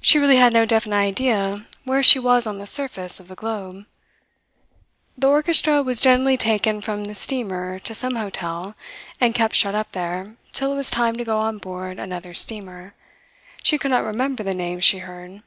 [0.00, 3.84] She really had no definite idea where she was on the surface of the globe.
[5.18, 8.74] The orchestra was generally taken from the steamer to some hotel,
[9.20, 12.94] and kept shut up there till it was time to go on board another steamer.
[13.62, 15.42] She could not remember the names she heard.